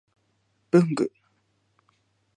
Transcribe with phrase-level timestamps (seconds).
[0.71, 1.11] 文具